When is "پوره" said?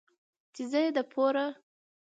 1.11-1.45